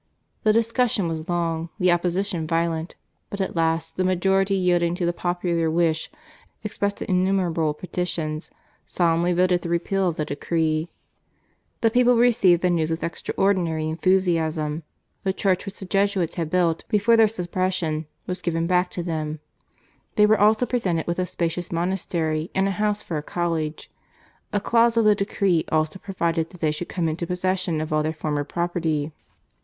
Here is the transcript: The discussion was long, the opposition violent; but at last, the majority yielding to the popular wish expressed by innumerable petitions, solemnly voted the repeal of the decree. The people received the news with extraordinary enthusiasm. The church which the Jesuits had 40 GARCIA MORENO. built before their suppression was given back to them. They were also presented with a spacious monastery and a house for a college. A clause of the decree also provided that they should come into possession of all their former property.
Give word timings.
The 0.41 0.51
discussion 0.51 1.07
was 1.07 1.29
long, 1.29 1.69
the 1.77 1.91
opposition 1.91 2.47
violent; 2.47 2.95
but 3.29 3.39
at 3.39 3.55
last, 3.55 3.97
the 3.97 4.03
majority 4.03 4.55
yielding 4.55 4.95
to 4.95 5.05
the 5.05 5.13
popular 5.13 5.69
wish 5.69 6.09
expressed 6.63 7.01
by 7.01 7.05
innumerable 7.07 7.75
petitions, 7.75 8.49
solemnly 8.83 9.31
voted 9.31 9.61
the 9.61 9.69
repeal 9.69 10.07
of 10.09 10.15
the 10.15 10.25
decree. 10.25 10.89
The 11.81 11.91
people 11.91 12.15
received 12.15 12.63
the 12.63 12.71
news 12.71 12.89
with 12.89 13.03
extraordinary 13.03 13.87
enthusiasm. 13.87 14.81
The 15.21 15.33
church 15.33 15.67
which 15.67 15.77
the 15.77 15.85
Jesuits 15.85 16.33
had 16.33 16.47
40 16.47 16.49
GARCIA 16.49 16.61
MORENO. 16.63 16.69
built 16.77 16.85
before 16.89 17.15
their 17.17 17.27
suppression 17.27 18.07
was 18.25 18.41
given 18.41 18.65
back 18.65 18.89
to 18.97 19.03
them. 19.03 19.39
They 20.15 20.25
were 20.25 20.39
also 20.41 20.65
presented 20.65 21.05
with 21.05 21.19
a 21.19 21.27
spacious 21.27 21.71
monastery 21.71 22.49
and 22.55 22.67
a 22.67 22.71
house 22.71 23.03
for 23.03 23.17
a 23.17 23.21
college. 23.21 23.91
A 24.51 24.59
clause 24.59 24.97
of 24.97 25.05
the 25.05 25.13
decree 25.13 25.63
also 25.71 25.99
provided 25.99 26.49
that 26.49 26.59
they 26.61 26.71
should 26.71 26.89
come 26.89 27.07
into 27.07 27.27
possession 27.27 27.79
of 27.81 27.93
all 27.93 28.01
their 28.01 28.13
former 28.13 28.43
property. 28.43 29.11